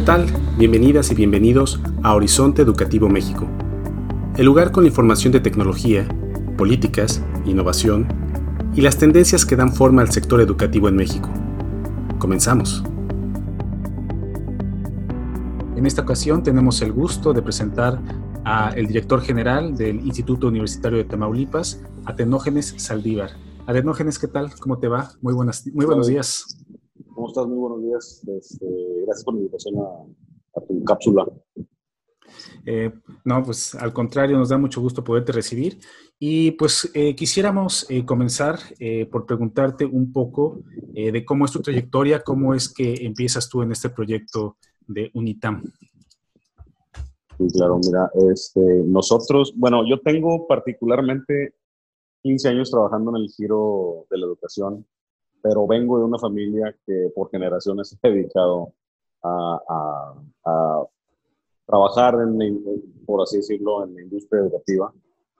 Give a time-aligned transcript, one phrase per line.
[0.00, 0.24] ¿Qué tal?
[0.56, 3.46] Bienvenidas y bienvenidos a Horizonte Educativo México,
[4.34, 6.08] el lugar con información de tecnología,
[6.56, 8.08] políticas, innovación
[8.74, 11.28] y las tendencias que dan forma al sector educativo en México.
[12.18, 12.82] Comenzamos.
[15.76, 18.00] En esta ocasión tenemos el gusto de presentar
[18.44, 23.32] al director general del Instituto Universitario de Tamaulipas, Atenógenes Saldívar.
[23.66, 24.50] Atenógenes, ¿qué tal?
[24.60, 25.10] ¿Cómo te va?
[25.20, 26.56] Muy, buenas, muy buenos días.
[27.30, 27.46] ¿Cómo estás?
[27.46, 28.28] Muy buenos días.
[28.40, 28.66] Este,
[29.04, 31.26] gracias por la invitación a, tu cápsula.
[32.66, 32.92] Eh,
[33.24, 35.78] no, pues al contrario, nos da mucho gusto poderte recibir.
[36.18, 38.58] Y pues eh, quisiéramos eh, comenzar
[39.12, 40.60] por preguntarte un poco
[40.92, 44.56] de cómo es tu trayectoria, cómo es que empiezas tú en este proyecto
[44.88, 45.62] de UNITAM.
[47.38, 51.54] Sí, claro, mira, este, nosotros, bueno, yo tengo particularmente
[52.22, 54.84] 15 años trabajando en el giro de la educación
[55.42, 58.72] pero vengo de una familia que por generaciones se ha dedicado
[59.22, 60.86] a,
[61.66, 62.60] trabajar, en,
[63.06, 64.92] por así decirlo, en la industria educativa,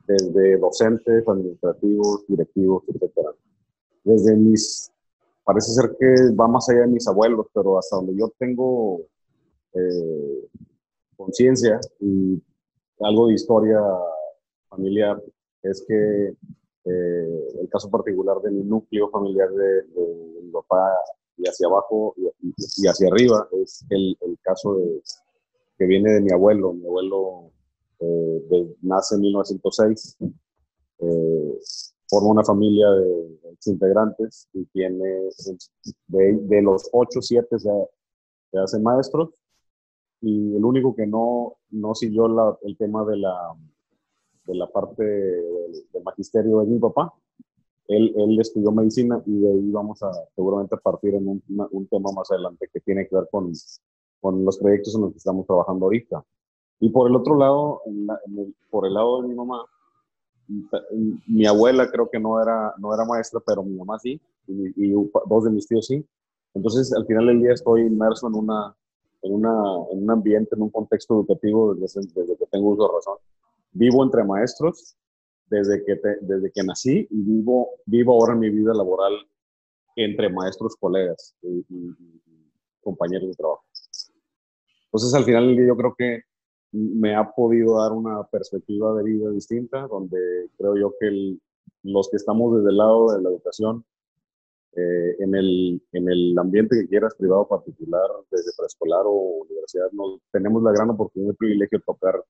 [0.06, 3.30] desde docentes, administrativos, directivos, etc.
[4.04, 4.92] Desde mis,
[5.42, 9.00] parece ser que va más allá de mis abuelos, pero hasta donde yo tengo
[9.72, 10.48] eh,
[11.16, 12.40] conciencia y
[13.00, 13.80] algo de historia
[14.68, 15.20] familiar,
[15.62, 16.34] es que
[16.84, 19.84] eh, el caso particular de mi núcleo familiar de,
[20.42, 20.90] mi papá
[21.36, 25.02] y hacia abajo y, hacia arriba es el, caso de,
[25.78, 26.72] que viene de mi abuelo.
[26.72, 27.52] Mi abuelo
[28.00, 30.16] eh, nace en 1906,
[31.00, 31.58] eh,
[32.08, 35.28] forma una familia de, integrantes y tiene
[36.08, 37.68] de, los 8, 7 se,
[38.50, 39.28] se hacen maestros
[40.22, 42.26] y el único que no, no siguió
[42.62, 43.54] el tema de la
[44.50, 47.12] de la parte del, magisterio de mi papá.
[47.86, 51.42] Él, él, estudió medicina y de ahí vamos a seguramente partir en un,
[51.72, 53.52] un, tema más adelante que tiene que ver con,
[54.20, 56.24] con los proyectos en los que estamos trabajando ahorita.
[56.78, 57.82] Y por el otro lado,
[58.70, 59.64] por el lado de mi mamá,
[61.26, 65.44] mi abuela creo que no era, no era maestra, pero mi mamá sí, y, dos
[65.44, 66.04] de mis tíos sí.
[66.54, 68.75] Entonces, al final del día estoy inmerso en, una,
[69.22, 69.50] en, una,
[69.92, 73.16] en un ambiente, en un contexto educativo desde, desde que tengo uso de razón
[73.72, 74.97] vivo entre maestros
[75.47, 79.12] desde que, desde que nací y vivo, vivo ahora mi vida laboral
[79.97, 81.64] entre maestros, colegas y,
[82.81, 83.64] compañeros de trabajo.
[84.86, 86.22] Entonces, al final yo creo que
[86.72, 91.37] me ha podido dar una perspectiva de vida distinta, donde creo yo que
[91.82, 93.84] los que estamos desde el lado de la educación,
[94.72, 100.20] eh, en, el, en el ambiente que quieras, privado, particular, desde preescolar o universidad, nos,
[100.32, 102.25] tenemos la gran oportunidad y privilegio de tocar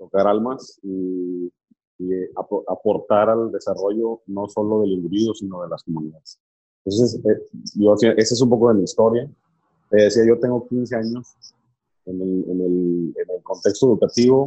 [0.00, 1.52] tocar almas y,
[2.66, 6.40] aportar al desarrollo no solo del individuo, sino de las comunidades.
[6.82, 7.42] Entonces, eh,
[7.74, 9.30] yo, ese es un poco de mi historia.
[9.90, 11.36] Te decía, yo tengo 15 años
[12.06, 14.46] en el, en el, en el contexto educativo.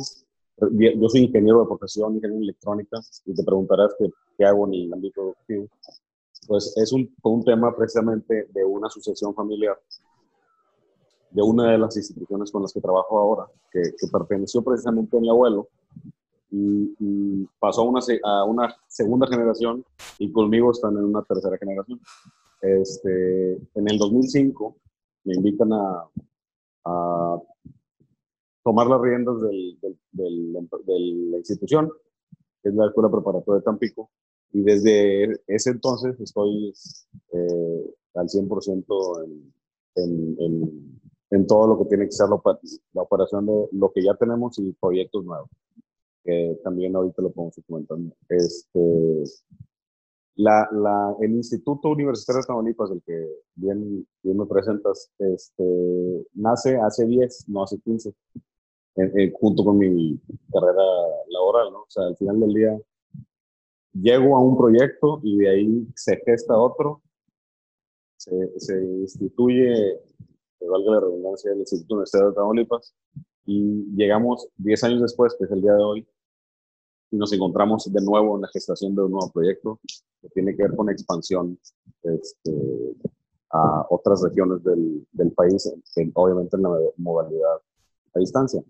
[0.57, 4.73] Yo soy ingeniero de profesión, ingeniero en electrónica, y te preguntarás qué, qué hago en
[4.73, 5.67] el ámbito educativo.
[6.47, 9.77] Pues es un, un tema precisamente de una asociación familiar
[11.33, 15.29] de una de las instituciones con las que trabajo ahora, que, perteneció precisamente a mi
[15.29, 15.67] abuelo,
[16.51, 19.83] y, pasó a una, segunda generación
[20.19, 21.99] y conmigo están en una tercera generación.
[22.61, 24.77] Este, en el 2005
[25.23, 26.07] me invitan a,
[28.63, 29.77] tomar las riendas de
[30.11, 31.91] la institución,
[32.61, 34.09] que es la Escuela Preparatoria de Tampico,
[34.51, 36.73] y desde ese entonces estoy
[37.31, 39.53] eh, al 100% en,
[39.95, 41.02] en en
[41.47, 45.25] todo lo que tiene que ser la, operación de lo que ya tenemos y proyectos
[45.25, 45.49] nuevos,
[46.23, 48.15] que también ahorita lo podemos ir comentando.
[48.29, 49.23] Este,
[50.35, 56.77] la, la, el Instituto Universitario de Tamaulipas, el que bien, bien me presentas, este, nace
[56.77, 58.13] hace 10, no hace 15,
[59.33, 60.19] junto con mi
[60.51, 60.83] carrera
[61.29, 61.79] laboral, ¿no?
[61.79, 62.79] O sea, al final del día
[63.93, 67.01] llego a un proyecto y de ahí se gesta otro,
[68.17, 69.99] se, se instituye
[70.67, 72.95] valga la redundancia, del Instituto Universitario de Tamaulipas.
[73.45, 76.07] Y llegamos 10 años después, que es el día de hoy,
[77.11, 79.79] y nos encontramos de nuevo en la gestación de un nuevo proyecto
[80.21, 81.59] que tiene que ver con expansión
[82.01, 82.51] este,
[83.51, 85.71] a otras regiones del, del país,
[86.15, 87.61] obviamente en la modalidad
[88.15, 88.63] a distancia.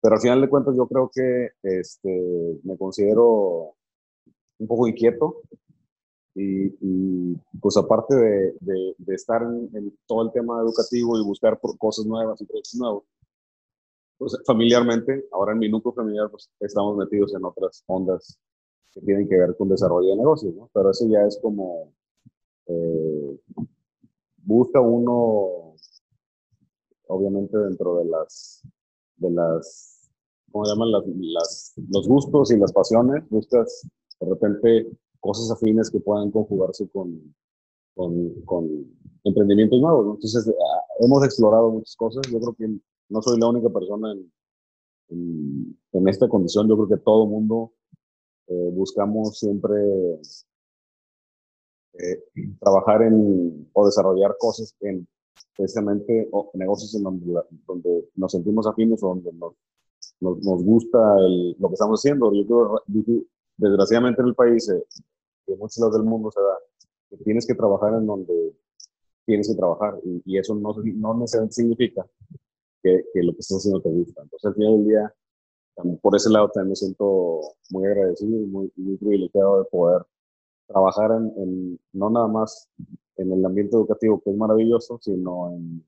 [0.00, 3.74] Pero al final de cuentas yo creo que este, me considero
[4.58, 5.42] un poco inquieto
[6.34, 8.54] y, pues aparte de,
[8.98, 13.04] de, estar en, todo el tema educativo y buscar por cosas nuevas y proyectos nuevos,
[14.18, 18.38] pues familiarmente, ahora en mi núcleo familiar, pues estamos metidos en otras ondas
[18.92, 20.70] que tienen que ver con desarrollo de negocios, ¿no?
[20.72, 21.92] Pero eso ya es como,
[22.66, 23.40] eh,
[24.38, 25.74] busca uno
[27.06, 28.62] obviamente dentro de las,
[29.16, 30.10] de las,
[30.50, 30.90] ¿cómo llaman?
[30.90, 33.86] Las, los gustos y las pasiones, buscas
[34.20, 34.88] de repente
[35.24, 37.34] cosas afines que puedan conjugarse con,
[37.94, 38.68] con, con
[39.24, 40.16] emprendimientos nuevos.
[40.16, 42.22] Entonces, ah, hemos explorado muchas cosas.
[42.30, 42.78] Yo creo que
[43.08, 46.68] no soy la única persona en, en, esta condición.
[46.68, 47.72] Yo creo que todo mundo
[48.48, 49.80] eh, buscamos siempre
[51.94, 52.22] eh,
[52.60, 55.08] trabajar en o desarrollar cosas en
[55.56, 59.54] precisamente negocios en donde, donde, nos sentimos afines o donde nos,
[60.20, 60.98] nos, gusta
[61.58, 62.30] lo que estamos haciendo.
[62.34, 62.82] Yo creo,
[63.56, 64.84] desgraciadamente en el país, eh,
[65.46, 66.58] en muchos lados del mundo se da,
[67.10, 68.54] que tienes que trabajar en donde
[69.26, 72.06] tienes que trabajar y, eso no, no necesariamente significa
[72.82, 74.22] que, que, lo que estás haciendo te gusta.
[74.22, 75.14] Entonces, al final del día,
[76.02, 80.02] por ese lado también me siento muy agradecido y muy, muy privilegiado de poder
[80.66, 82.68] trabajar en, no nada más
[83.16, 85.84] en el ambiente educativo, que es maravilloso, sino en,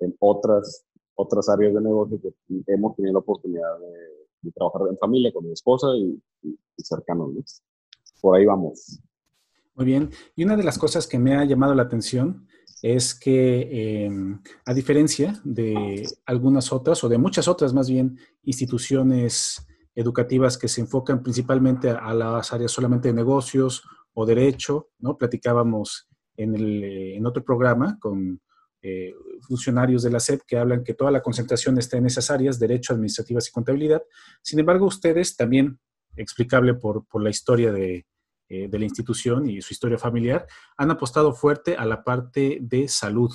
[0.00, 0.84] en otras,
[1.14, 2.32] otras áreas de negocio que
[2.66, 4.18] hemos tenido la oportunidad de,
[4.54, 6.22] trabajar en familia con mi esposa y,
[6.78, 7.62] cercanos.
[8.20, 9.00] Por ahí vamos.
[9.74, 10.10] Muy bien.
[10.34, 12.46] Y una de las cosas que me ha llamado la atención
[12.82, 19.66] es que, em, a diferencia de algunas otras, o de muchas otras más bien, instituciones
[19.94, 23.82] educativas que se enfocan principalmente a, las áreas solamente de negocios
[24.14, 25.16] o derecho, ¿no?
[25.16, 28.40] Platicábamos en, el, en otro programa con
[28.80, 32.60] eh, funcionarios de la SED que hablan que toda la concentración está en esas áreas,
[32.60, 34.02] derecho, administrativas y contabilidad.
[34.40, 35.80] Sin embargo, ustedes también,
[36.18, 38.06] explicable por, por la historia de,
[38.50, 40.46] eh, de la institución y su historia familiar,
[40.78, 43.30] han apostado fuerte a la parte de salud.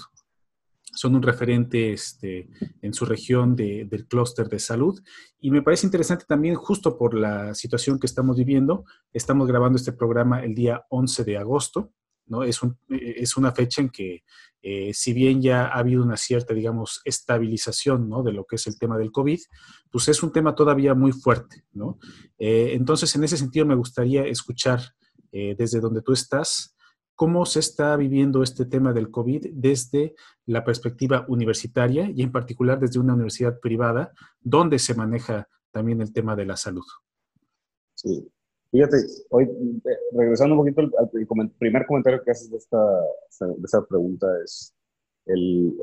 [0.81, 2.49] Son un referente este,
[2.81, 4.99] en su región del clúster de salud.
[5.39, 9.93] Y me parece interesante también, justo por la situación que estamos viviendo, estamos grabando este
[9.93, 11.91] programa el día 11 de agosto.
[12.27, 12.43] ¿No?
[12.43, 12.59] Es,
[12.89, 14.23] es una fecha en que,
[14.61, 18.23] eh, si bien ya ha habido una cierta, digamos, estabilización ¿no?
[18.23, 19.39] de lo que es el tema del COVID,
[19.91, 21.65] pues es un tema todavía muy fuerte.
[21.73, 21.99] ¿no?
[22.37, 24.81] Eh, entonces, en ese sentido, me gustaría escuchar
[25.31, 26.75] eh, desde donde tú estás,
[27.15, 30.15] cómo se está viviendo este tema del COVID desde
[30.45, 36.13] la perspectiva universitaria y en particular desde una universidad privada, donde se maneja también el
[36.13, 36.85] tema de la salud.
[37.95, 38.31] Sí,
[38.73, 38.97] fíjate,
[39.29, 41.09] hoy eh, regresando un poquito al,
[41.57, 42.77] primer comentario que haces de esta,
[43.39, 44.75] de esta pregunta es
[45.27, 45.73] el,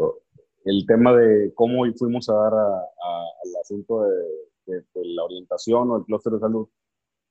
[0.64, 4.84] el, tema de cómo fuimos a dar al asunto de, de,
[5.14, 6.68] la orientación o el clúster de salud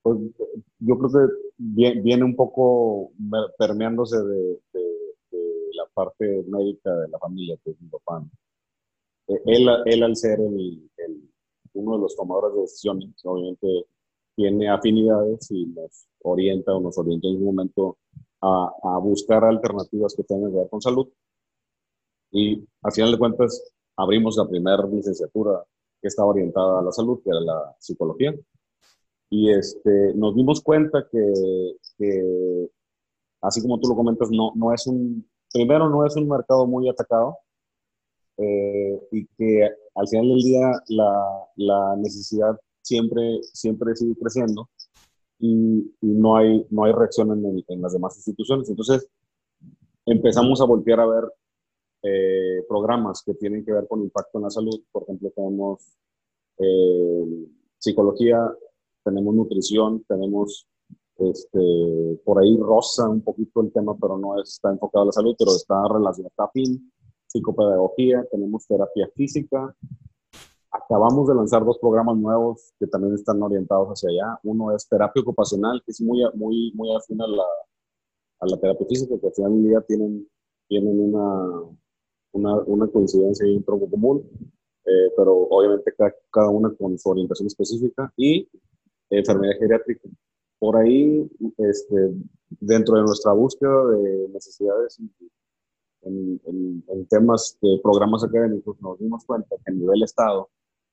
[0.01, 0.17] pues
[0.79, 3.11] yo creo que viene, un poco
[3.57, 4.59] permeándose de,
[5.73, 8.21] la parte médica de la familia, que es mi papá.
[9.27, 10.89] E, él, él al ser el,
[11.73, 13.85] uno de los tomadores de decisiones, obviamente
[14.39, 17.97] tiene afinidades y nos orienta o nos orienta en un momento
[18.41, 21.09] a, a buscar alternativas que tengan que ver con salud.
[22.31, 25.63] Y al final de cuentas abrimos la primera licenciatura
[26.01, 28.33] que estaba orientada a la salud, que era la psicología
[29.29, 32.69] y este, nos dimos cuenta que, que,
[33.41, 36.89] así como tú lo comentas, no, no es un, primero no es un mercado muy
[36.89, 37.37] atacado
[38.37, 42.57] eh, y que al final del día la, la, necesidad
[42.89, 44.69] siempre, siempre sigue creciendo
[45.39, 48.69] y, no, hay, no hay reacción en, en, las demás instituciones.
[48.69, 49.07] Entonces
[50.05, 51.23] empezamos a voltear a ver
[52.03, 54.81] eh, programas que tienen que ver con impacto en la salud.
[54.91, 55.97] Por ejemplo, tenemos
[56.57, 58.53] eh, psicología
[59.03, 60.67] tenemos nutrición, tenemos
[61.17, 65.35] este, por ahí rosa un poquito el tema, pero no está enfocado a la salud,
[65.37, 66.91] pero está relacionado, está fin,
[67.27, 69.75] psicopedagogía, tenemos terapia física.
[70.71, 74.39] Acabamos de lanzar dos programas nuevos que también están orientados hacia allá.
[74.43, 77.43] Uno es terapia ocupacional, que es muy, muy, muy afín a la,
[78.39, 80.27] a la terapia física, que al final del día tienen,
[80.67, 81.63] tienen una,
[82.33, 84.29] una, una coincidencia y un tronco común,
[84.85, 88.13] eh, pero obviamente cada, cada una con su orientación específica.
[88.15, 88.47] Y
[89.09, 90.07] enfermedad geriátrica.
[90.59, 92.13] Por ahí, este,
[92.59, 94.99] dentro de nuestra búsqueda de necesidades
[96.01, 100.49] en, en, temas de programas académicos, nos dimos cuenta que a nivel Estado,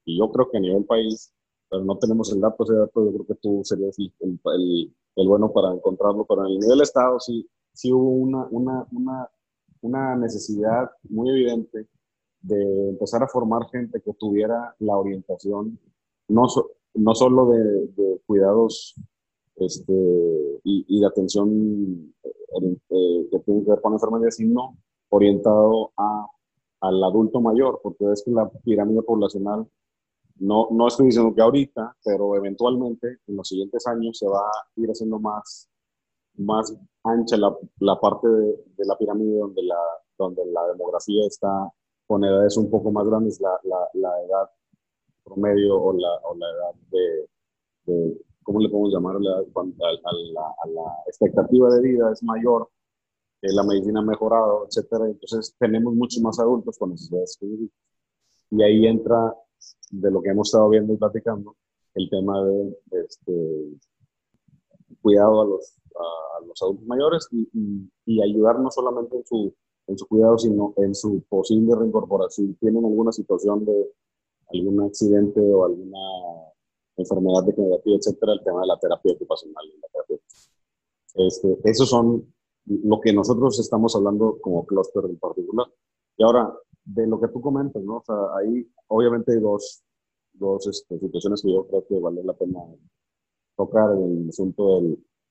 [0.06, 1.34] y yo creo que a nivel país,
[1.68, 5.28] pero no tenemos el dato, ese dato yo creo que tú serías el, el, el
[5.28, 9.28] bueno para encontrarlo, pero a nivel Estado sí, sí hubo una, una, una,
[9.82, 11.88] una necesidad muy evidente
[12.40, 15.78] de empezar a formar gente que tuviera la orientación,
[16.28, 16.46] no,
[16.94, 18.94] no solo de, cuidados
[19.56, 19.92] este,
[20.62, 24.76] y, de atención eh, eh, que tiene que ver con la enfermedad, sino
[25.08, 26.26] orientado a,
[26.80, 29.66] al adulto mayor, porque es que la pirámide poblacional,
[30.38, 34.66] no, no estoy diciendo que ahorita, pero eventualmente en los siguientes años se va a
[34.76, 35.68] ir haciendo más,
[36.36, 36.74] más
[37.04, 39.80] ancha la, la parte de, la pirámide donde la,
[40.18, 41.70] donde la demografía está
[42.06, 43.58] con edades un poco más grandes, la,
[43.94, 44.50] la, edad
[45.24, 49.20] promedio o la, o la edad de, ¿cómo le podemos llamar?
[49.20, 52.68] La, a, la, expectativa de vida es mayor,
[53.42, 55.06] la medicina ha mejorado, etcétera.
[55.06, 57.38] Entonces tenemos muchos más adultos con necesidades.
[58.50, 59.34] Y ahí entra,
[59.90, 61.56] de lo que hemos estado viendo y platicando,
[61.94, 63.78] el tema de, este,
[65.00, 67.48] cuidado a los, a los adultos mayores y,
[68.04, 69.54] y, ayudar no solamente en su,
[69.86, 72.48] en su cuidado, sino en su posible reincorporación.
[72.48, 73.92] Si tienen alguna situación de
[74.52, 75.98] algún accidente o alguna
[76.96, 79.64] enfermedad degenerativa, etcétera, el tema de la terapia ocupacional.
[79.80, 80.18] La terapia.
[81.14, 82.32] Este, esos son
[82.66, 85.66] lo que nosotros estamos hablando como clúster en particular.
[86.16, 86.52] Y ahora,
[86.84, 87.96] de lo que tú comentas, ¿no?
[87.96, 89.82] O sea, ahí obviamente hay dos,
[90.32, 92.60] dos este, situaciones que yo creo que vale la pena
[93.56, 94.80] tocar en el asunto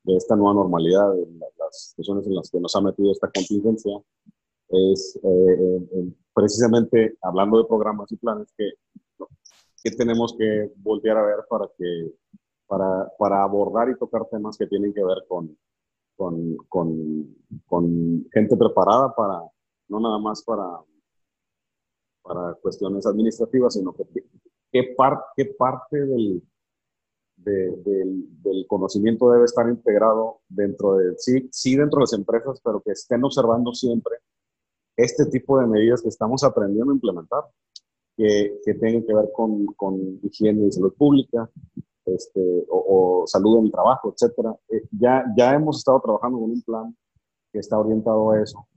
[0.04, 4.00] de esta nueva normalidad, de las situaciones en las que nos ha metido esta contingencia,
[4.70, 8.72] es eh, precisamente hablando de programas y planes que,
[9.84, 12.14] que tenemos que voltear a ver para, que,
[12.68, 15.56] para, para abordar y tocar temas que tienen que ver con,
[16.16, 16.58] con,
[17.68, 19.42] con gente preparada para,
[19.88, 20.66] no nada más para,
[22.26, 24.04] para cuestiones administrativas, sino que
[24.72, 26.42] qué, par, qué parte del,
[27.36, 32.92] del, conocimiento debe estar integrado dentro de, sí, sí dentro de las empresas, pero que
[32.92, 34.16] estén observando siempre
[34.98, 37.44] este tipo de medidas que estamos aprendiendo a implementar,
[38.18, 41.50] que, que tienen que ver con, con higiene y salud pública,
[42.06, 44.56] este, o, salud en el trabajo, etcétera.
[44.70, 46.96] Eh, ya, ya hemos estado trabajando con un plan
[47.52, 48.68] que está orientado a eso.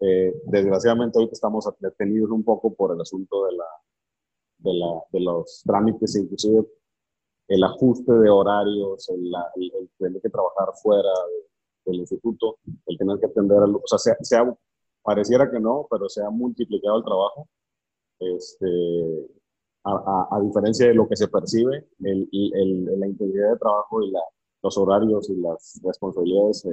[0.00, 3.64] Eh, desgraciadamente ahorita estamos detenidos un poco por el asunto de, la,
[4.58, 6.66] de, la, de los trámites, inclusive
[7.48, 11.12] el ajuste de horarios, el, el, tener que trabajar fuera
[11.84, 14.56] del instituto, el tener que atender, a, o sea, se, ha,
[15.02, 17.48] pareciera que no, pero se ha multiplicado el trabajo.
[18.18, 19.28] Este,
[19.84, 24.10] a, a, diferencia de lo que se percibe, el, el, la intensidad de trabajo y
[24.10, 24.20] la,
[24.62, 26.66] los horarios y las responsabilidades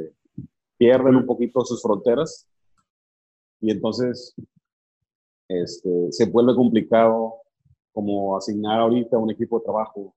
[0.78, 2.48] pierden un poquito sus fronteras
[3.62, 4.36] y entonces
[5.48, 7.36] este, se vuelve complicado
[7.94, 10.14] como asignar ahorita un equipo de trabajo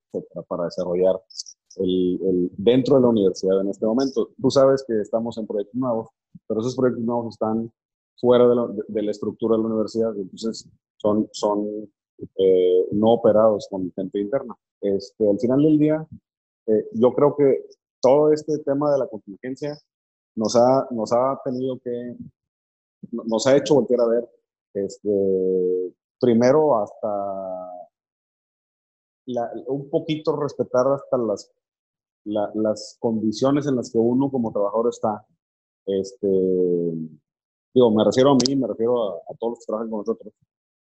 [0.48, 1.20] para desarrollar
[1.76, 4.30] el, el, dentro de la universidad en este momento.
[4.40, 6.08] Tú sabes que estamos en proyectos nuevos,
[6.46, 7.72] pero esos proyectos nuevos están
[8.16, 11.66] fuera de la, de la estructura de la universidad, entonces son, son
[12.36, 14.54] eh, no operados con gente interna.
[14.80, 16.06] Este, al final del día,
[16.66, 17.66] eh, yo creo que
[18.00, 19.76] todo este tema de la contingencia
[20.36, 22.16] nos ha, nos ha tenido que,
[23.12, 24.28] nos ha hecho voltear a ver,
[24.74, 27.70] este, primero hasta
[29.66, 31.50] un poquito respetar hasta las,
[32.24, 35.24] las condiciones en las que uno como trabajador está.
[35.86, 36.28] Este,
[37.74, 40.32] digo, me refiero a mí, me refiero a, a todos los que trabajan con nosotros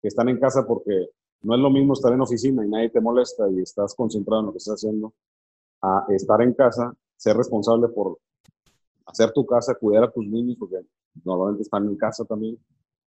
[0.02, 1.08] que están en casa porque
[1.42, 4.46] no es lo mismo estar en oficina y nadie te molesta y estás concentrado en
[4.46, 5.14] lo que estás haciendo,
[5.80, 8.18] a estar en casa, ser responsable por
[9.06, 10.80] hacer tu casa, cuidar a tus niños, porque
[11.24, 12.58] normalmente están en casa también,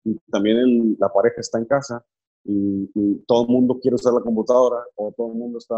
[0.04, 2.04] y también la pareja está en casa
[2.44, 2.87] y,
[3.26, 5.76] todo el mundo quiere usar la computadora o todo el mundo está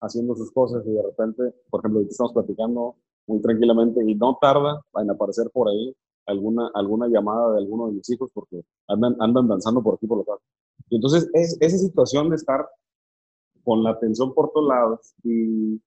[0.00, 4.82] haciendo sus cosas y de repente, por ejemplo, estamos platicando muy tranquilamente y no tarda
[5.00, 5.94] en aparecer por ahí
[6.26, 10.18] alguna, alguna llamada de alguno de mis hijos porque andan, andan danzando por aquí por
[10.18, 10.40] lo
[10.88, 12.68] Y entonces es, esa situación de estar
[13.62, 15.80] con la atención por todos lados y,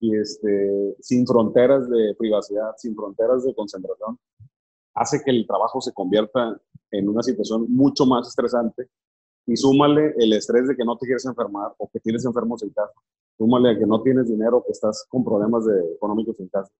[0.00, 4.18] y este, sin fronteras de privacidad, sin fronteras de concentración,
[4.94, 6.58] hace que el trabajo se convierta
[6.90, 8.88] en una situación mucho más estresante
[9.46, 12.70] y súmale el estrés de que no te quieres enfermar o que tienes enfermos en
[12.70, 12.92] casa,
[13.36, 16.72] súmale a que no tienes dinero, que estás con problemas de, económicos en casa.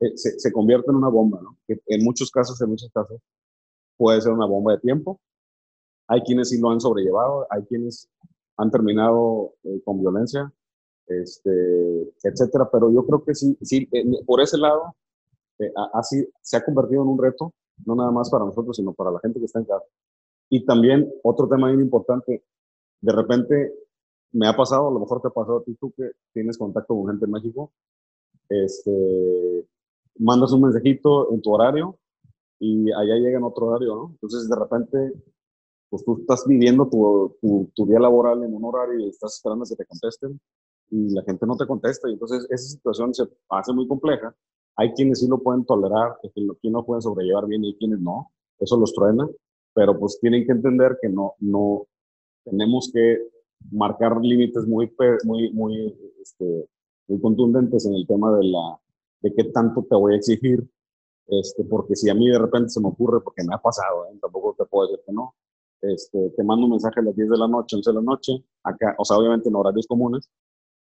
[0.00, 1.56] Eh, se, convierte en una bomba, ¿no?
[1.66, 3.20] Que en muchos casos, en muchos casos,
[3.96, 5.20] puede ser una bomba de tiempo.
[6.08, 8.08] Hay quienes sí lo han sobrellevado, hay quienes
[8.56, 10.52] han terminado eh, con violencia,
[11.06, 13.88] este, etcétera, pero yo creo que sí, sí
[14.26, 14.96] por ese lado,
[15.66, 17.52] eh, así se ha convertido en un reto,
[17.86, 19.86] no nada más para nosotros, sino para la gente que está en casa.
[20.50, 22.44] Y también otro tema bien importante,
[23.00, 23.74] de repente
[24.32, 26.94] me ha pasado, a lo mejor te ha pasado a ti tú que tienes contacto
[26.94, 27.72] con gente en México,
[28.48, 29.66] este,
[30.18, 31.98] mandas un mensajito en tu horario
[32.58, 34.10] y allá llega en otro horario, ¿no?
[34.12, 35.12] Entonces, de repente,
[35.90, 37.36] pues tú estás viviendo tu,
[37.74, 40.40] tu, día laboral en un horario y estás esperando a que te contesten
[40.90, 44.34] y la gente no te contesta y entonces esa situación se hace muy compleja.
[44.76, 48.76] Hay quienes sí lo pueden tolerar, quienes no pueden sobrellevar bien y quienes no, eso
[48.78, 49.28] los truena,
[49.74, 51.86] pero pues tienen que entender que no, no
[52.44, 53.18] tenemos que
[53.70, 54.92] marcar límites muy,
[55.24, 56.68] muy, muy, este,
[57.08, 58.80] muy contundentes en el tema de la,
[59.20, 60.66] de qué tanto te voy a exigir,
[61.28, 64.18] este, porque si a mí de repente se me ocurre, porque me ha pasado, ¿eh?
[64.20, 65.34] tampoco te puedo decir que no,
[65.80, 68.44] este, te mando un mensaje a las 10 de la noche, 11 de la noche,
[68.62, 70.30] acá, o sea, obviamente en horarios comunes,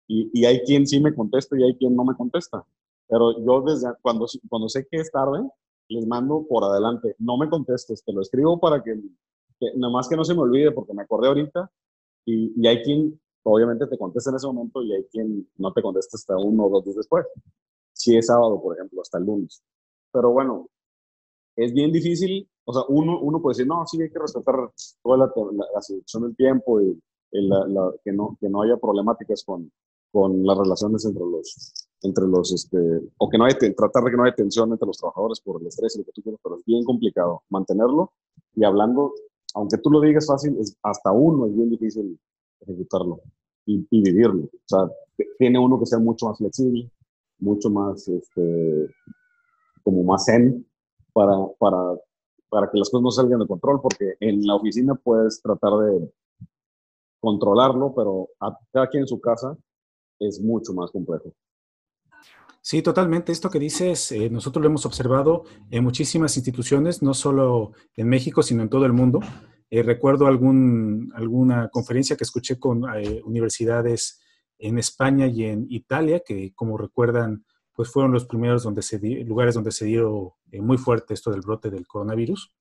[0.06, 2.64] y, y hay quien sí me contesta y hay quien no me contesta.
[3.10, 5.40] Pero yo desde cuando, cuando sé que es tarde,
[5.88, 8.94] les mando por adelante, no me contestes, te lo escribo para que,
[9.74, 11.70] nada más que no se me olvide porque me acordé ahorita
[12.24, 15.82] y, y hay quien obviamente te contesta en ese momento y hay quien no te
[15.82, 17.26] contesta hasta uno o dos días después.
[17.92, 19.62] Si es sábado, por ejemplo, hasta el lunes.
[20.12, 20.68] Pero bueno,
[21.56, 24.54] es bien difícil, o sea, uno, uno puede decir, no, sí hay que respetar
[25.02, 25.32] toda la,
[25.74, 26.98] la, situación del tiempo y,
[27.32, 29.70] la, que, no, que no haya problemáticas con,
[30.12, 32.78] con las relaciones entre los, entre los, este,
[33.18, 35.66] o que no haya, tratar de que no haya tensión entre los trabajadores por el
[35.66, 38.12] estrés y lo que tú quieras, pero es bien complicado mantenerlo
[38.54, 39.12] y hablando,
[39.54, 42.18] aunque tú lo digas fácil, es, hasta uno es bien difícil
[42.60, 43.20] ejecutarlo
[43.66, 44.44] y, vivirlo.
[44.44, 44.90] O sea,
[45.38, 46.90] tiene uno que ser mucho más flexible,
[47.38, 48.90] mucho más, este,
[49.82, 50.66] como más zen
[51.12, 51.94] para, para,
[52.48, 56.12] para que las cosas no salgan de control, porque en la oficina puedes tratar de
[57.20, 59.56] controlarlo, pero a cada quien en su casa
[60.18, 61.32] es mucho más complejo.
[62.62, 63.32] Sí, totalmente.
[63.32, 68.42] Esto que dices, eh, nosotros lo hemos observado en muchísimas instituciones, no solo en México,
[68.42, 69.20] sino en todo el mundo.
[69.70, 74.20] Eh, recuerdo algún, alguna conferencia que escuché con eh, universidades
[74.58, 79.54] en España y en Italia, que como recuerdan, pues fueron los primeros donde se lugares
[79.54, 82.52] donde se dio muy fuerte esto del brote del coronavirus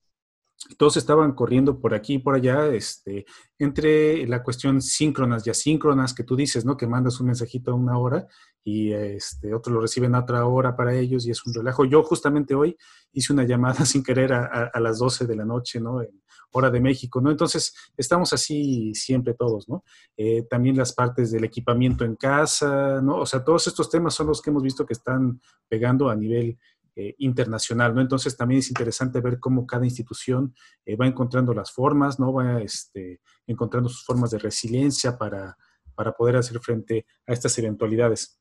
[0.78, 3.26] todos estaban corriendo por aquí y por allá, este,
[3.58, 6.76] entre la cuestión síncronas y asíncronas que tú dices, ¿no?
[6.76, 8.28] Que mandas un mensajito a una hora
[8.64, 11.86] y este, otros lo reciben a otra hora para ellos y es un relajo.
[11.86, 12.76] Yo justamente hoy
[13.14, 16.02] hice una llamada sin querer a, las 12 de la noche, ¿no?
[16.02, 17.30] En hora de México, ¿no?
[17.30, 19.84] Entonces, estamos así siempre todos, ¿no?
[20.18, 23.18] Eh, también las partes del equipamiento en casa, ¿no?
[23.18, 26.58] O sea, todos estos temas son los que hemos visto que están pegando a nivel
[26.96, 28.02] eh, internacional, ¿no?
[28.02, 30.54] Entonces también es interesante ver cómo cada institución
[30.86, 32.34] eh, va encontrando las formas, ¿no?
[32.34, 35.58] Va este, encontrando sus formas de resiliencia para,
[35.96, 38.40] para poder hacer frente a estas eventualidades.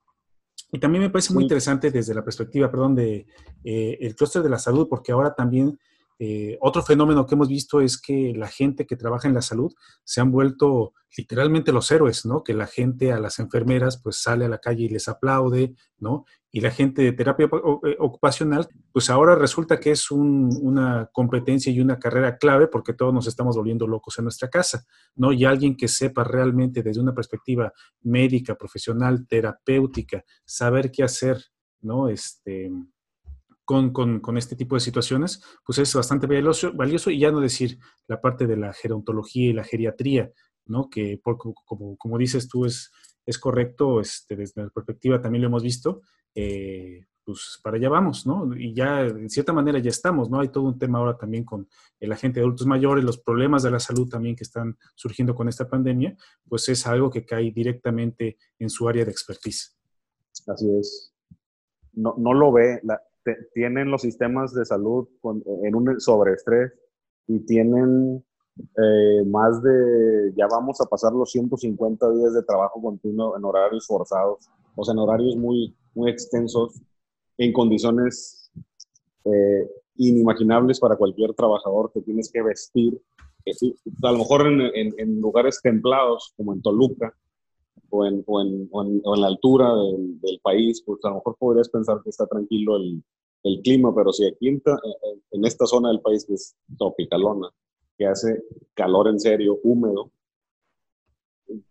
[0.71, 3.27] Y también me parece muy interesante desde la perspectiva, perdón, de
[3.65, 5.79] eh, el clúster de la salud, porque ahora también
[6.21, 9.73] eh, otro fenómeno que hemos visto es que la gente que trabaja en la salud
[10.03, 12.43] se han vuelto literalmente los héroes, ¿no?
[12.43, 16.25] Que la gente a las enfermeras pues sale a la calle y les aplaude, ¿no?
[16.51, 21.81] Y la gente de terapia eh, ocupacional, pues ahora resulta que es una competencia y
[21.81, 25.33] una carrera clave porque todos nos estamos volviendo locos en nuestra casa, ¿no?
[25.33, 31.39] Y alguien que sepa realmente desde una perspectiva médica, profesional, terapéutica, saber qué hacer,
[31.81, 32.09] ¿no?
[32.09, 32.73] Este,
[33.69, 37.39] con, con, con, este tipo de situaciones, pues es bastante valioso, valioso, y ya no
[37.39, 40.33] decir la parte de la gerontología y la geriatría,
[40.65, 40.89] ¿no?
[40.89, 42.91] Que por, como, como, dices tú es,
[43.27, 46.01] es correcto, este, desde la perspectiva también lo hemos visto,
[46.35, 48.57] eh, pues para allá vamos, ¿no?
[48.57, 50.41] Y ya en cierta manera ya estamos, ¿no?
[50.41, 51.69] Hay todo un tema ahora también con
[52.01, 55.47] el agente de adultos mayores, los problemas de la salud también que están surgiendo con
[55.47, 56.17] esta pandemia,
[56.49, 59.77] pues es algo que cae directamente en su área de expertise.
[60.47, 61.13] Así es.
[61.93, 62.99] No, no lo ve, la,
[63.55, 65.09] tienen los sistemas de salud
[65.62, 66.73] en un sobreestrés
[67.27, 68.25] y tienen
[68.59, 73.87] eh, más de, ya vamos a pasar los 150 días de trabajo continuo en horarios
[73.87, 76.81] forzados, o sea, en horarios muy, muy extensos,
[77.37, 78.51] en condiciones
[79.25, 83.01] eh, inimaginables para cualquier trabajador que tienes que vestir.
[84.03, 87.14] A lo mejor en, en lugares templados, como en Toluca,
[87.91, 91.37] o en, o en, o en, la altura del, del, país, pues a lo mejor
[91.38, 93.03] podrías pensar que está tranquilo el,
[93.42, 94.62] el clima, pero si aquí en,
[95.31, 97.48] en, esta zona del país que es tropicalona,
[97.96, 98.42] que hace
[98.74, 100.11] calor en serio, húmedo,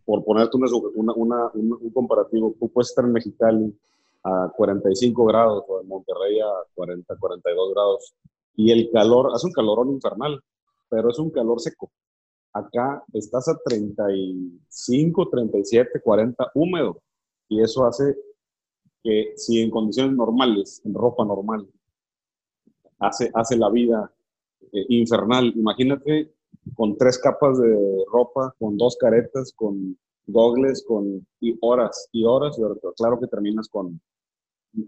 [0.06, 3.78] por ponerte una, una, un comparativo, tú puedes estar en Mexicali
[4.24, 8.16] a 45 grados o en Monterrey a 40, 42 grados
[8.56, 10.42] y el calor, hace un calorón infernal,
[10.90, 11.92] pero es un calor seco.
[12.52, 17.00] Acá estás a 35, 37, 40 húmedo
[17.48, 18.18] y eso hace
[19.08, 21.66] que si en condiciones normales, en ropa normal,
[23.00, 24.12] hace, hace la vida
[24.74, 26.34] eh, infernal, imagínate
[26.76, 32.60] con tres capas de ropa, con dos caretas, con gogles, con y horas y horas,
[32.98, 34.02] claro que terminas con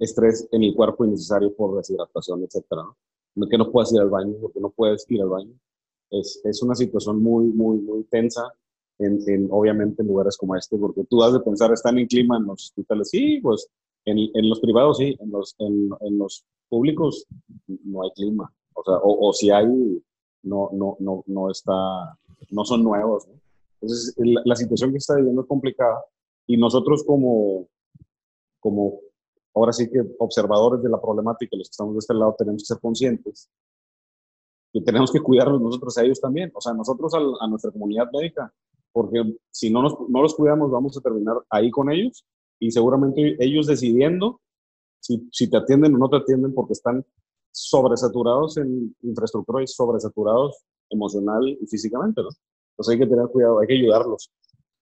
[0.02, 2.84] estrés en el cuerpo innecesario por deshidratación, etcétera,
[3.36, 3.48] ¿no?
[3.48, 5.54] Que no puedes ir al baño, porque no puedes ir al baño.
[6.10, 8.52] Es, es una situación muy, muy, muy tensa
[8.98, 12.36] en, en, obviamente, en lugares como este, porque tú has de pensar, están en clima
[12.36, 13.70] en los hospitales, sí, pues
[14.10, 17.26] en, en los privados sí, en los, en, en, los públicos
[17.68, 18.52] no hay clima.
[18.74, 19.66] O sea, o, si hay,
[20.44, 21.74] no, no, no, no está,
[22.50, 23.28] no son nuevos.
[23.82, 26.04] Entonces, la, la, situación que está viviendo es complicada
[26.48, 27.68] y nosotros como,
[28.60, 29.00] como,
[29.54, 32.74] ahora sí que observadores de la problemática, los que estamos de este lado, tenemos que
[32.74, 33.50] ser conscientes
[34.72, 38.54] que tenemos que cuidarlos nosotros a ellos también, o sea, nosotros a, nuestra comunidad médica,
[38.92, 42.26] porque si no, nos, no los cuidamos vamos a terminar ahí con ellos
[42.60, 44.42] y seguramente ellos decidiendo
[45.00, 47.06] si, si te atienden o no te atienden porque están
[47.52, 52.30] sobresaturados en infraestructura y sobresaturados emocional y físicamente, ¿no?
[52.72, 54.32] Entonces hay que tener cuidado, hay que ayudarlos.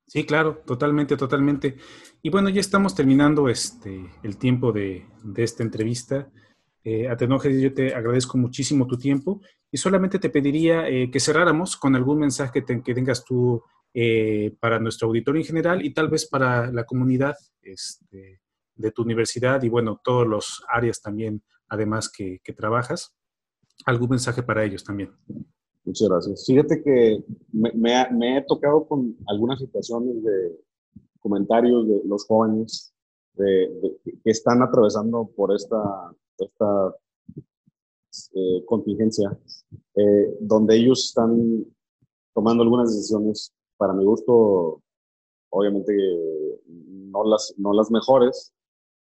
[0.06, 1.78] Sí, claro, totalmente, totalmente.
[2.22, 6.32] Y bueno, ya estamos terminando este, el tiempo de, de esta entrevista.
[6.84, 7.10] Eh,
[7.60, 12.20] yo te agradezco muchísimo tu tiempo y solamente te pediría eh, que cerráramos con algún
[12.20, 13.62] mensaje que tengas tú
[13.94, 18.42] eh, para nuestro auditorio en general y tal vez para la comunidad este,
[18.76, 23.16] de tu universidad y bueno, todos los áreas también, además que, trabajas.
[23.86, 25.12] Algún mensaje para ellos también.
[25.86, 26.46] Muchas gracias.
[26.46, 30.60] Fíjate que me, he tocado con algunas situaciones de
[31.20, 32.94] comentarios de los jóvenes
[33.36, 36.96] que están atravesando por esta, esta
[38.34, 39.38] eh, contingencia,
[39.96, 41.66] eh, donde ellos están
[42.34, 44.82] tomando algunas decisiones, para mi gusto,
[45.50, 45.94] obviamente
[46.68, 48.54] no las, no las mejores,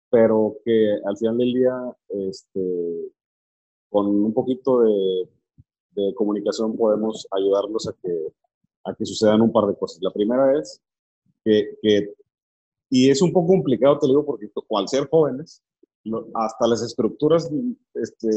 [0.09, 3.11] pero que al final del día, este,
[3.89, 5.29] con un poquito de
[5.99, 8.33] de comunicación podemos ayudarlos a que,
[8.85, 9.99] a que sucedan un par de cosas.
[10.01, 10.81] La primera es
[11.43, 12.13] que, que
[12.89, 15.61] y es un poco complicado, te digo, porque al ser jóvenes,
[16.33, 17.51] hasta las estructuras
[17.93, 18.29] este,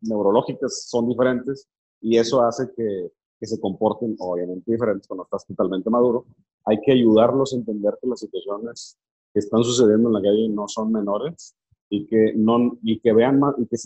[0.00, 1.68] neurológicas son diferentes
[2.00, 3.10] y eso hace que,
[3.42, 6.26] que, se comporten obviamente diferentes cuando estás totalmente maduro.
[6.64, 8.96] Hay que ayudarlos a entender que las situaciones
[9.32, 11.56] que están sucediendo en la calle no son menores
[11.90, 13.76] y que, no, y que vean más, y que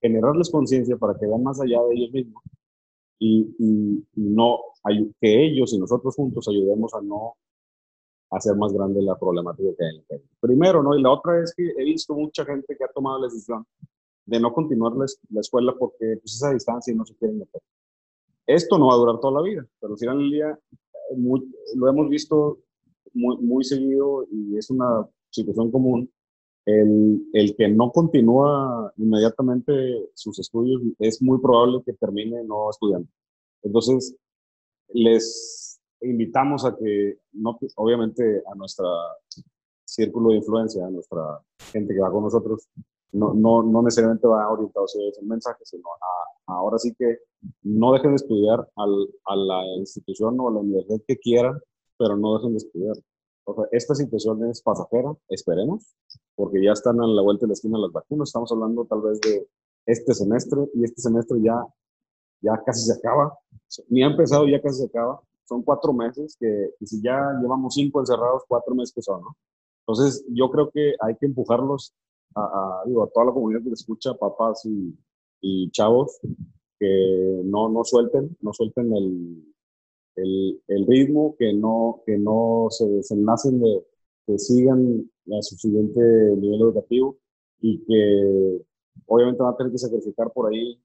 [0.00, 2.42] generarles conciencia para que vean más allá de ellos mismos
[3.18, 7.34] y, y, no, hay, que ellos y nosotros juntos ayudemos a no
[8.30, 10.96] hacer más grande la problemática que hay en la Primero, ¿no?
[10.96, 13.64] Y la otra es que he visto mucha gente que ha tomado la decisión
[14.26, 17.62] de no continuar la, escuela porque pues, esa distancia y no se quieren meter.
[18.46, 20.58] Esto no va a durar toda la vida, pero al final del día
[21.74, 22.58] lo hemos visto
[23.12, 26.10] muy, muy seguido y es una situación común
[26.66, 29.72] el, el, que no continúa inmediatamente
[30.14, 33.08] sus estudios es muy probable que termine no estudiando.
[33.62, 34.16] Entonces,
[34.88, 38.88] les invitamos a que, no, obviamente, a nuestra
[39.84, 41.40] círculo de influencia, a nuestra
[41.72, 42.68] gente que va con nosotros,
[43.12, 47.18] no, no, no necesariamente va orientado hacia ese mensaje, sino a, ahora sí que
[47.62, 51.60] no dejen de estudiar al, a la institución o a la universidad que quieran,
[51.98, 52.96] pero no dejen de estudiar
[53.70, 55.94] esta situación es pasajera, esperemos,
[56.34, 58.28] porque ya están a la vuelta de la esquina las vacunas.
[58.28, 59.46] Estamos hablando tal vez de
[59.86, 61.64] este semestre y este semestre ya,
[62.40, 63.38] ya casi se acaba.
[63.88, 65.20] Ni ha empezado, ya casi se acaba.
[65.44, 69.22] Son cuatro meses que, si ya llevamos cinco encerrados, cuatro meses que son.
[69.86, 71.94] Entonces, yo creo que hay que empujarlos
[72.34, 72.82] a,
[73.14, 74.92] toda la comunidad que escucha, papás y,
[75.40, 76.18] y chavos,
[76.78, 79.54] que no, no suelten, no suelten el,
[80.16, 83.84] el, el, ritmo, que no, que no se desenlacen de
[84.26, 87.16] que sigan a su siguiente nivel educativo
[87.60, 88.62] y que
[89.06, 90.80] obviamente van a tener que sacrificar por ahí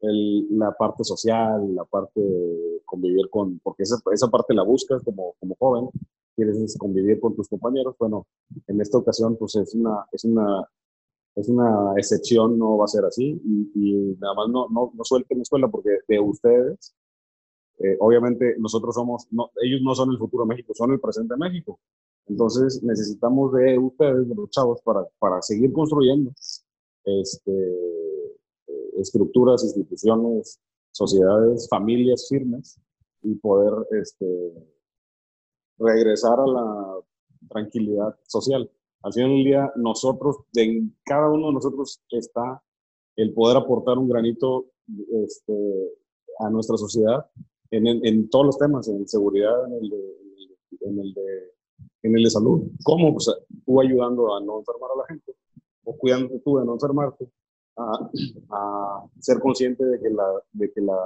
[0.00, 5.02] el, la parte social, la parte de convivir con, porque esa, esa parte la buscas
[5.02, 5.88] como, como joven,
[6.36, 8.26] quieres convivir con tus compañeros, bueno,
[8.66, 10.68] en esta ocasión pues es una, es una,
[11.36, 13.40] es una excepción, no va a ser así
[13.74, 16.94] y, nada más no, no, no suelten la escuela porque de ustedes
[17.78, 21.80] eh, obviamente nosotros somos, no, ellos no son el futuro México, son el presente México.
[22.26, 26.30] Entonces necesitamos de ustedes, de los chavos, para, para seguir construyendo
[27.04, 30.60] este, eh, estructuras, instituciones,
[30.92, 32.80] sociedades, familias firmes
[33.22, 34.52] y poder este,
[35.78, 36.96] regresar a la
[37.48, 38.70] tranquilidad social.
[39.04, 42.62] Al final del día, nosotros, en cada uno de nosotros está
[43.16, 44.66] el poder aportar un granito
[45.24, 45.54] este,
[46.38, 47.26] a nuestra sociedad
[47.70, 50.16] en, todos los temas, en seguridad, en el de,
[50.80, 51.52] en el de,
[52.02, 52.62] en el de salud.
[52.82, 53.12] ¿Cómo?
[53.12, 53.30] Pues
[53.66, 55.34] tú ayudando a no enfermar a la gente,
[55.84, 57.28] o cuidándote tú de no enfermarte,
[57.76, 58.10] a,
[58.50, 60.98] a ser consciente de que, la, de, que la,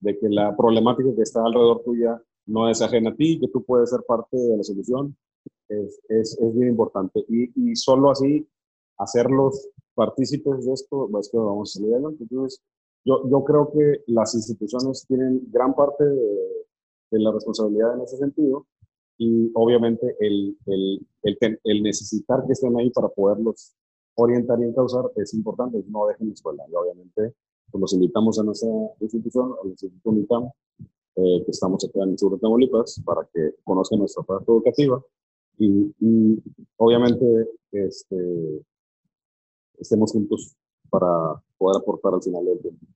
[0.00, 3.64] de que la problemática que está alrededor tuya no es ajena a ti, que tú
[3.64, 5.16] puedes ser parte de la solución,
[5.68, 7.24] es, es, es bien importante.
[7.28, 8.46] Y, y, solo así
[8.98, 12.22] hacerlos partícipes de esto, es que vamos a salir adelante.
[12.22, 12.62] Entonces,
[13.04, 16.38] yo, yo creo que las instituciones tienen gran parte de,
[17.16, 18.66] la responsabilidad en ese sentido
[19.18, 23.72] y obviamente el, el, el, necesitar que estén ahí para poderlos
[24.16, 26.64] orientar y encauzar es importante, no dejen la escuela.
[26.68, 27.36] Y obviamente
[27.70, 30.50] pues los invitamos a nuestra institución, al Instituto UNITAM,
[31.16, 35.00] eh, que estamos acá en el sur de Tamaulipas, para que conozcan nuestra parte educativa
[35.58, 36.42] y,
[36.76, 37.24] obviamente
[37.72, 38.62] este,
[39.78, 40.56] estemos juntos
[40.90, 42.86] para poder aportar al final del tiempo.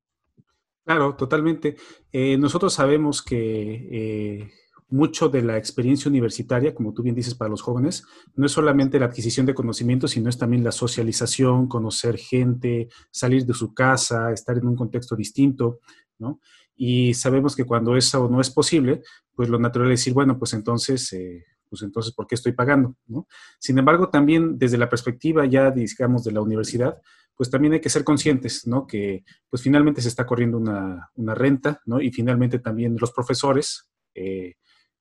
[0.84, 1.76] Claro, totalmente.
[2.12, 4.50] Eh, nosotros sabemos que eh,
[4.88, 8.98] mucho de la experiencia universitaria, como tú bien dices, para los jóvenes, no es solamente
[8.98, 14.32] la adquisición de conocimientos, sino es también la socialización, conocer gente, salir de su casa,
[14.32, 15.80] estar en un contexto distinto,
[16.18, 16.40] ¿no?
[16.74, 19.02] Y sabemos que cuando eso no es posible,
[19.34, 22.96] pues lo natural es decir, bueno, pues entonces, eh, pues entonces, ¿por qué estoy pagando?
[23.06, 23.26] ¿no?
[23.58, 26.98] Sin embargo, también desde la perspectiva ya, digamos, de la universidad,
[27.38, 28.84] pues también hay que ser conscientes, ¿no?
[28.86, 32.00] Que pues finalmente se está corriendo una, una renta, ¿no?
[32.00, 34.54] Y finalmente también los profesores, eh,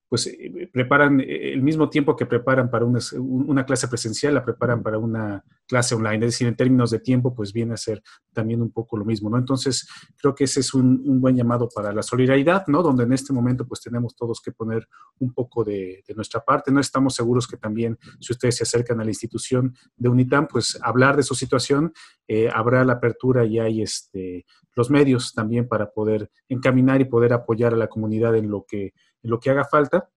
[0.09, 4.45] pues eh, preparan eh, el mismo tiempo que preparan para una, una, clase presencial, la
[4.45, 6.25] preparan para una clase online.
[6.25, 8.01] Es decir, en términos de tiempo, pues viene a ser
[8.33, 9.37] también un poco lo mismo, ¿no?
[9.37, 12.81] Entonces, creo que ese es un, un buen llamado para la solidaridad, ¿no?
[12.81, 14.87] Donde en este momento, pues tenemos todos que poner
[15.19, 16.71] un poco de, de nuestra parte.
[16.71, 20.79] No estamos seguros que también, si ustedes se acercan a la institución de UNITAM, pues
[20.81, 21.93] hablar de su situación,
[22.27, 27.33] eh, habrá la apertura y hay este, los medios también para poder encaminar y poder
[27.33, 30.09] apoyar a la comunidad en lo que lo que haga falta.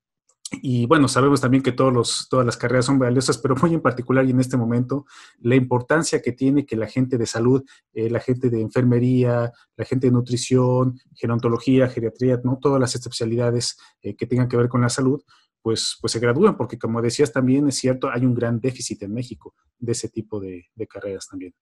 [0.63, 3.81] Y bueno, sabemos también que todos los, todas las carreras son valiosas, pero muy en
[3.81, 5.05] particular y en este momento,
[5.41, 9.85] la importancia que tiene que la gente de salud, eh, la gente de enfermería, la
[9.85, 12.59] gente de nutrición, gerontología, geriatría, ¿no?
[12.61, 15.23] todas las especialidades eh, que tengan que ver con la salud,
[15.63, 19.13] pues, pues se gradúen, porque como decías también, es cierto, hay un gran déficit en
[19.13, 21.55] México de ese tipo de, de carreras también.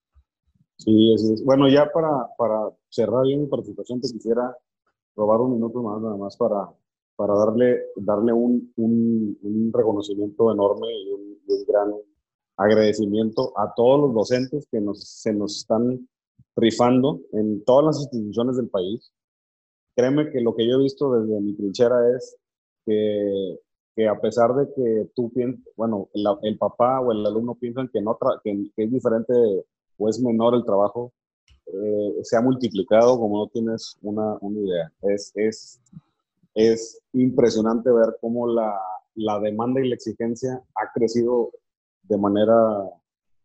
[0.78, 4.56] Sí, es, bueno, ya para, para cerrar mi participación, te quisiera
[5.16, 6.68] robar un minuto más, nada más para
[7.18, 11.92] para darle, darle un, un, reconocimiento enorme y un, gran
[12.56, 16.08] agradecimiento a todos los docentes que nos, se nos están
[16.54, 19.12] rifando en todas las instituciones del país.
[19.96, 22.36] Créeme que lo que yo he visto desde mi trinchera es
[22.86, 23.58] que,
[23.96, 27.88] que a pesar de que tú piensas, bueno, el, el, papá o el alumno piensan
[27.92, 29.32] que, no que, es diferente
[29.98, 31.12] o es menor el trabajo,
[31.66, 34.92] eh, se ha multiplicado como no tienes una, una idea.
[35.02, 35.80] Es, es
[36.58, 38.76] es impresionante ver cómo la,
[39.14, 41.52] la demanda y la exigencia ha crecido
[42.02, 42.82] de manera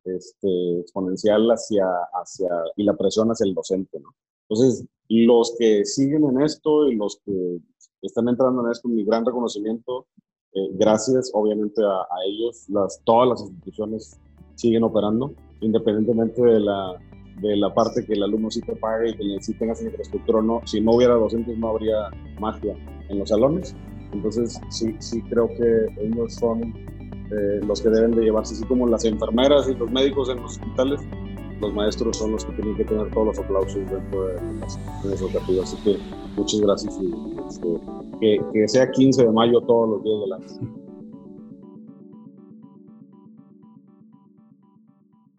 [0.04, 3.99] este, exponencial hacia, hacia, y la presión hacia el docente.
[3.99, 4.10] ¿no?
[4.49, 7.60] Entonces, los que siguen en esto y los que
[8.02, 10.08] están entrando en esto, mi gran reconocimiento,
[10.54, 14.19] eh, gracias obviamente a, a, ellos, las, todas las instituciones
[14.56, 16.99] siguen operando, independientemente de la,
[17.41, 20.41] de la parte que el alumno sí te pague y que sí tengas infraestructura o
[20.41, 20.62] no.
[20.65, 22.76] Si no hubiera docentes, no habría magia
[23.10, 23.76] en los salones.
[24.12, 26.74] Entonces, sí, sí creo que ellos son
[27.32, 30.58] eh, los que deben de llevarse, así como las enfermeras y los médicos en los
[30.58, 31.02] hospitales,
[31.60, 35.74] los maestros son los que tienen que tener todos los aplausos dentro de las educativas.
[35.74, 35.98] Así que
[36.36, 37.13] muchas gracias y
[37.48, 37.67] este,
[38.19, 40.83] que, que sea 15 de mayo todos los días del año.